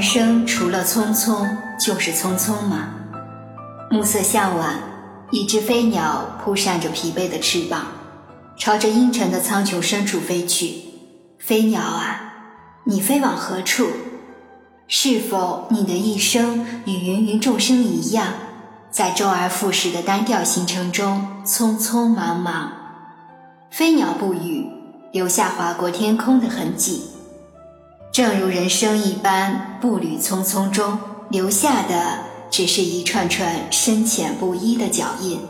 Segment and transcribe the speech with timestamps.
[0.00, 1.46] 人生除了匆匆
[1.78, 2.88] 就是匆匆吗？
[3.90, 4.76] 暮色向晚，
[5.30, 7.82] 一只飞鸟扑扇着疲惫的翅膀，
[8.56, 10.72] 朝着阴沉的苍穹深处飞去。
[11.38, 12.32] 飞鸟啊，
[12.84, 13.88] 你飞往何处？
[14.88, 18.28] 是否你的一生与芸芸众生一样，
[18.90, 22.72] 在周而复始的单调行程中匆匆忙忙？
[23.70, 24.66] 飞鸟不语，
[25.12, 27.09] 留下划过天空的痕迹。
[28.12, 32.18] 正如人生一般，步履匆匆中留下的
[32.50, 35.40] 只是一串串深浅不一的脚印。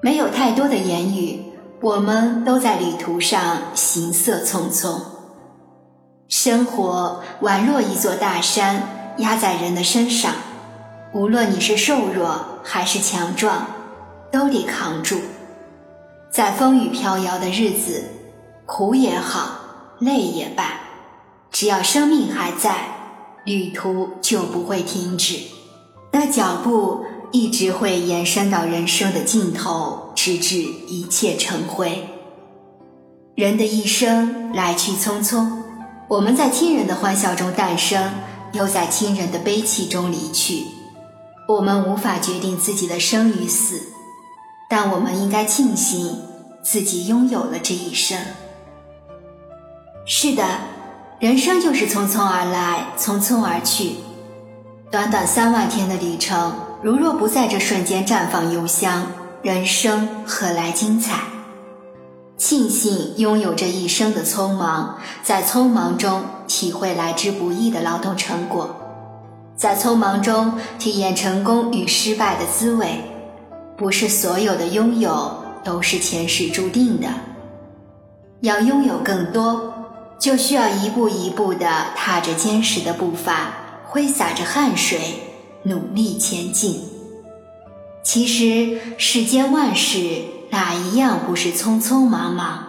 [0.00, 1.42] 没有太多的言语，
[1.82, 4.98] 我们都在旅途上行色匆匆。
[6.28, 10.32] 生活宛若一座大山压在人的身上，
[11.12, 13.66] 无论你是瘦弱还是强壮，
[14.32, 15.20] 都得扛住。
[16.30, 18.02] 在风雨飘摇的日子，
[18.64, 19.58] 苦也好，
[19.98, 20.80] 累也罢。
[21.56, 22.76] 只要生命还在，
[23.44, 25.38] 旅途就不会停止，
[26.12, 32.06] 那脚步一直会延伸到人生的尽头，直至一切成灰。
[33.34, 35.50] 人的一生来去匆匆，
[36.08, 38.12] 我们在亲人的欢笑中诞生，
[38.52, 40.62] 又在亲人的悲泣中离去。
[41.48, 43.80] 我们无法决定自己的生与死，
[44.68, 46.20] 但我们应该庆幸
[46.62, 48.18] 自己拥有了这一生。
[50.04, 50.75] 是的。
[51.18, 53.94] 人生就是匆匆而来，匆匆而去。
[54.90, 59.06] 短短三万天的旅程，如若不在这瞬间绽放幽香，
[59.40, 61.20] 人生何来精彩？
[62.36, 68.76] 庆幸拥有这一生的匆忙，在匆忙中体会来之不易的劳动成果，
[69.56, 73.00] 在匆忙中体验成功与失败的滋味。
[73.74, 77.08] 不是所有的拥有都是前世注定的，
[78.40, 79.65] 要拥有更多。
[80.18, 83.52] 就需要一步一步地踏着坚实的步伐，
[83.84, 84.98] 挥洒着汗水，
[85.62, 86.82] 努力前进。
[88.02, 92.64] 其实世间万事，哪一样不是匆匆忙忙？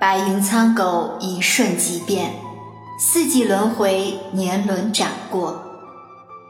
[0.00, 2.30] 白云苍狗，一瞬即变；
[2.98, 5.62] 四季轮回，年轮斩过。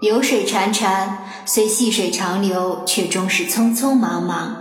[0.00, 1.08] 流水潺潺，
[1.44, 4.56] 虽细水长流，却终是匆匆忙忙。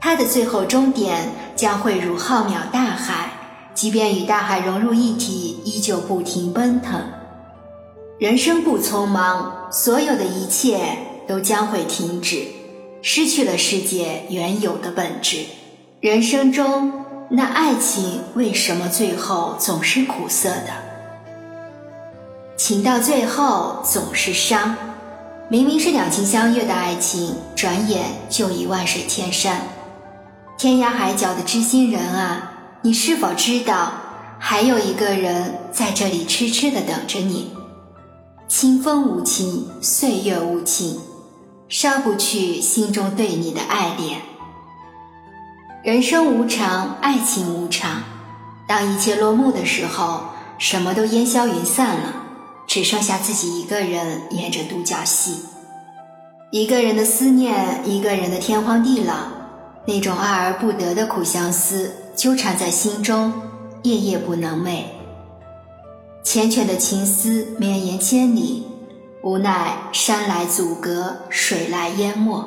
[0.00, 3.30] 它的最后终点，将会如浩渺大海。
[3.78, 7.00] 即便与大海融入一体，依旧不停奔腾。
[8.18, 10.80] 人生不匆忙，所有的一切
[11.28, 12.48] 都将会停止，
[13.02, 15.44] 失去了世界原有的本质。
[16.00, 20.72] 人生中，那爱情为什么最后总是苦涩的？
[22.56, 24.74] 情到最后总是伤。
[25.48, 29.62] 明明是两情相悦的爱情，转眼就已万水千山。
[30.58, 32.54] 天涯海角的知心人啊！
[32.80, 33.92] 你是否知道，
[34.38, 37.50] 还有一个人在这里痴痴的等着你？
[38.46, 41.00] 清风无情，岁月无情，
[41.68, 44.20] 烧不去心中对你的爱恋。
[45.82, 48.04] 人生无常，爱情无常。
[48.68, 50.26] 当一切落幕的时候，
[50.58, 52.14] 什么都烟消云散了，
[52.68, 55.42] 只剩下自己一个人演着独角戏。
[56.52, 59.14] 一个人的思念，一个人的天荒地老，
[59.84, 61.92] 那种爱而不得的苦相思。
[62.18, 63.32] 纠缠在心中，
[63.84, 64.82] 夜夜不能寐。
[66.24, 68.66] 缱绻的情思绵延千里，
[69.22, 72.44] 无奈山来阻隔，水来淹没。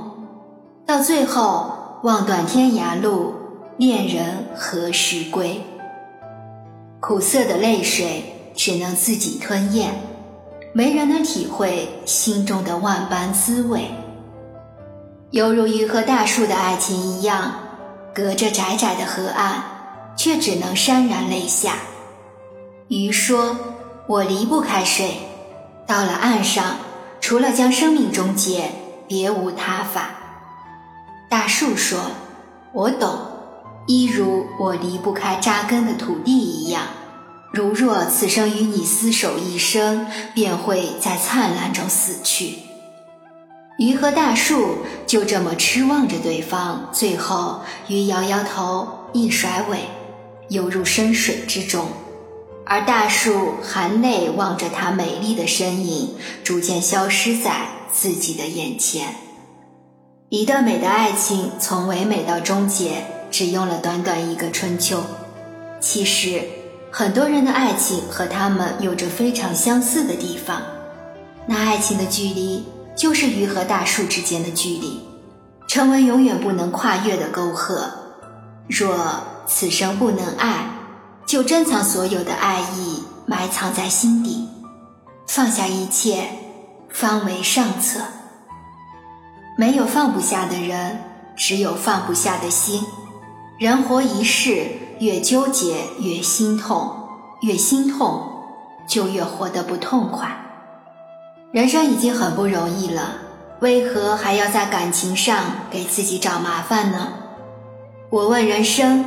[0.86, 1.72] 到最后，
[2.04, 3.34] 望断天涯路，
[3.78, 5.62] 恋人何时归？
[7.00, 9.94] 苦涩的泪水只能自己吞咽，
[10.74, 13.86] 没人能体会心中的万般滋味。
[15.30, 17.54] 犹如鱼和大树的爱情一样。
[18.14, 19.64] 隔着窄窄的河岸，
[20.18, 21.76] 却只能潸然泪下。
[22.88, 23.58] 鱼说
[24.08, 25.18] ：“我离不开水。”
[25.88, 26.78] 到了岸上，
[27.20, 28.72] 除了将生命终结，
[29.08, 30.10] 别无他法。
[31.30, 32.00] 大树说
[32.74, 33.18] ：“我懂，
[33.88, 36.84] 一如我离不开扎根的土地一样。
[37.52, 42.60] 如若此生与你厮守一生，便会在灿烂中死去。”
[43.82, 49.80] 鱼和大树就这么痴望着对方，最后鱼摇摇头，一甩尾，
[50.50, 51.88] 游入深水之中，
[52.64, 56.14] 而大树含泪望着它美丽的身影，
[56.44, 59.16] 逐渐消失在自己的眼前。
[60.30, 65.02] 一段美的爱情从唯美到终结，只用了短短一个春秋。
[65.80, 66.44] 其实，
[66.92, 70.62] 很多人的爱情和他们有着非常相似的地方，
[71.48, 72.64] 那爱情的距离。
[72.96, 75.02] 就是鱼和大树之间的距离，
[75.68, 77.90] 成为永远不能跨越的沟壑。
[78.68, 78.96] 若
[79.48, 80.66] 此生不能爱，
[81.26, 84.48] 就珍藏所有的爱意，埋藏在心底。
[85.28, 86.30] 放下一切，
[86.90, 88.02] 方为上策。
[89.58, 91.00] 没有放不下的人，
[91.36, 92.84] 只有放不下的心。
[93.58, 94.68] 人活一世，
[95.00, 97.08] 越纠结越心痛，
[97.42, 98.44] 越心痛
[98.88, 100.51] 就越活得不痛快。
[101.52, 103.16] 人生已经很不容易了，
[103.60, 107.10] 为何还要在感情上给自己找麻烦呢？
[108.10, 109.04] 我问人生，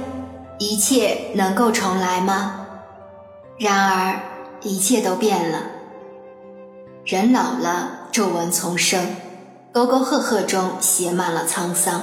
[0.58, 2.66] 一切能够重来吗？
[3.58, 4.20] 然而，
[4.60, 5.60] 一切都变了。
[7.06, 9.16] 人老了，皱纹丛生，
[9.72, 12.02] 沟沟壑壑中写满了沧桑，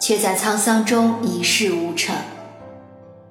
[0.00, 2.16] 却在沧桑中一事无成。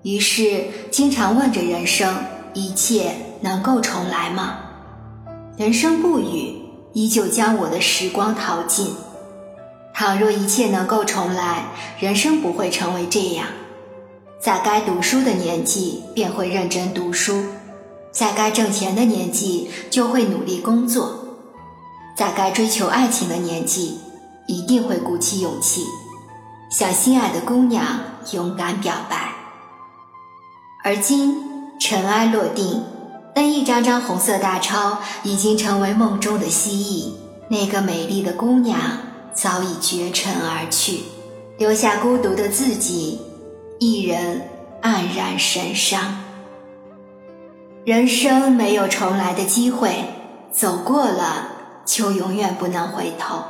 [0.03, 2.15] 于是，经常问着人生：
[2.53, 4.59] 一切能够重来吗？
[5.59, 6.56] 人生不语，
[6.94, 8.95] 依旧将我的时光淘尽。
[9.94, 11.65] 倘若一切能够重来，
[12.00, 13.45] 人生不会成为这样。
[14.39, 17.44] 在该读书的年纪，便会认真读书。
[18.09, 21.09] 在该挣钱的年纪，就会努力工作；
[22.15, 24.00] 在该追求爱情的年纪，
[24.47, 25.83] 一定会鼓起勇气，
[26.71, 27.85] 向心爱的姑娘
[28.31, 29.33] 勇敢表白。
[30.85, 31.35] 而今
[31.81, 32.81] 尘埃落定，
[33.35, 37.13] 那一张张红色大钞已经成为梦中的蜥蜴，
[37.49, 38.79] 那个美丽的姑娘
[39.33, 41.03] 早已绝尘而去，
[41.57, 43.21] 留下孤独的自己，
[43.79, 44.41] 一人
[44.81, 46.17] 黯然神伤。
[47.85, 50.05] 人生没有重来的机会，
[50.51, 51.47] 走过了
[51.85, 53.43] 就永远不能回头。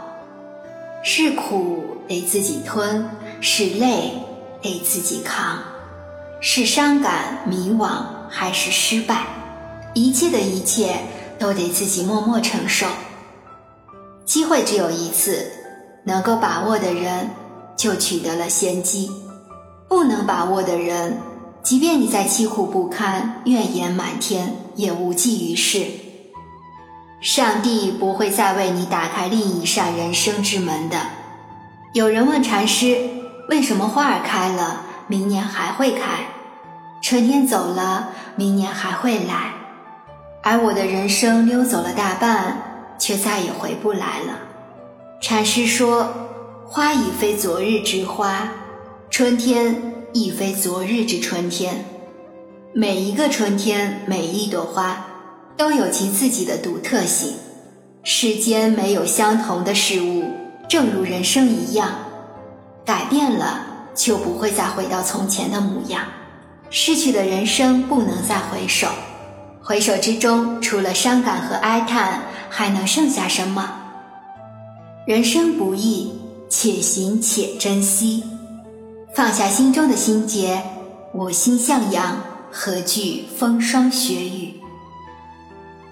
[1.01, 3.09] 是苦得自己吞，
[3.41, 4.11] 是累
[4.61, 5.59] 得自己扛，
[6.41, 7.89] 是伤感迷惘
[8.29, 9.25] 还是失败，
[10.01, 11.01] 一切的一切
[11.37, 12.87] 都得自己默默承受。
[14.23, 15.51] 机会只有一次，
[16.05, 17.31] 能够把握的人
[17.75, 19.11] 就取得了先机，
[19.89, 21.17] 不能把握的人。
[21.61, 25.85] 即便你再凄苦不堪、怨言满天，也无济于事。
[27.19, 30.97] 上帝不会再为你打开另一扇人生之门的。
[31.91, 33.09] 有人问禅师
[33.51, 36.27] ：“为什么花儿开了，明年还会开？
[37.01, 39.55] 春天走了，明年还会来？
[40.41, 44.39] 而我的人生溜走了大半，却再也回不来了。”
[45.21, 46.11] 禅师说
[46.65, 48.49] ：“花已非昨日之花，
[49.09, 51.85] 春天。”亦非昨日之春天，
[52.73, 55.05] 每一个春天，每一朵花，
[55.55, 57.35] 都有其自己的独特性。
[58.01, 60.23] 世间没有相同的事物，
[60.67, 61.91] 正如人生一样，
[62.83, 63.63] 改变了
[63.93, 66.01] 就不会再回到从前的模样。
[66.71, 68.87] 失去的人生不能再回首，
[69.69, 73.69] 回首之中，除了伤感和哀叹，还能剩下什么？
[75.05, 76.19] 人生不易，
[76.49, 78.23] 且行且珍惜。
[79.13, 80.59] 放下心中的心结，
[81.13, 82.17] 我心向阳，
[82.51, 84.59] 何惧风霜雪雨？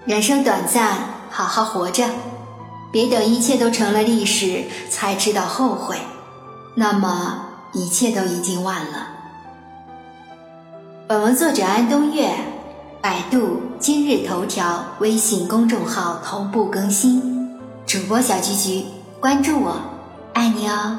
[0.04, 0.98] 人生短暂，
[1.30, 2.04] 好好活着，
[2.90, 5.98] 别等一切都成了历史才知道后悔，
[6.74, 9.10] 那么一切都已经晚了。
[11.06, 12.34] 本文作者安东月，
[13.08, 17.56] 百度、今日头条、微信公众号同步更新。
[17.86, 18.84] 主播小菊菊，
[19.18, 19.80] 关注我，
[20.34, 20.98] 爱你哦。